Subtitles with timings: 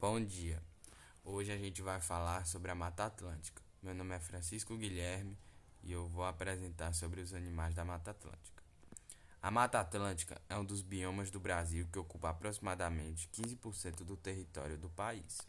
[0.00, 0.62] Bom dia.
[1.24, 3.60] Hoje a gente vai falar sobre a Mata Atlântica.
[3.82, 5.36] Meu nome é Francisco Guilherme
[5.82, 8.62] e eu vou apresentar sobre os animais da Mata Atlântica.
[9.42, 14.78] A Mata Atlântica é um dos biomas do Brasil que ocupa aproximadamente 15% do território
[14.78, 15.40] do país.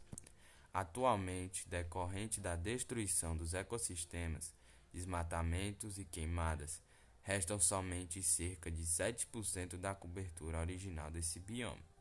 [0.73, 4.51] Atualmente, decorrente da destruição dos ecossistemas,
[4.91, 6.81] desmatamentos e queimadas,
[7.21, 11.98] restam somente cerca de 7% da cobertura original desse bioma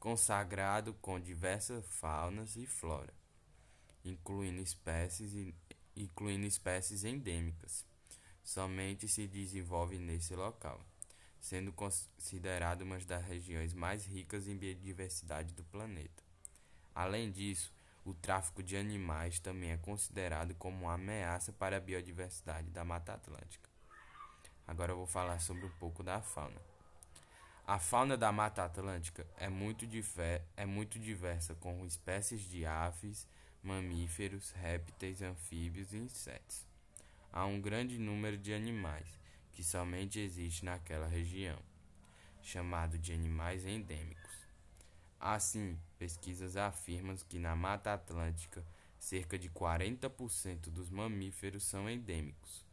[0.00, 3.12] consagrado com diversas faunas e flora,
[4.02, 5.54] incluindo espécies,
[5.94, 7.84] incluindo espécies endêmicas.
[8.42, 10.80] Somente se desenvolve nesse local,
[11.38, 16.24] sendo considerado uma das regiões mais ricas em biodiversidade do planeta.
[16.94, 17.70] Além disso,
[18.02, 23.12] o tráfico de animais também é considerado como uma ameaça para a biodiversidade da Mata
[23.12, 23.68] Atlântica.
[24.66, 26.60] Agora eu vou falar sobre um pouco da fauna.
[27.70, 29.86] A fauna da Mata Atlântica é muito,
[30.56, 33.28] é muito diversa, com espécies de aves,
[33.62, 36.66] mamíferos, répteis, anfíbios e insetos.
[37.32, 39.06] Há um grande número de animais
[39.52, 41.56] que somente existe naquela região,
[42.42, 44.48] chamado de animais endêmicos.
[45.20, 48.66] Assim, pesquisas afirmam que na Mata Atlântica
[48.98, 52.64] cerca de 40% dos mamíferos são endêmicos.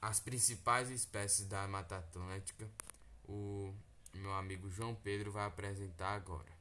[0.00, 2.70] As principais espécies da Mata Atlântica
[3.28, 3.72] o
[4.14, 6.59] meu amigo João Pedro vai apresentar agora.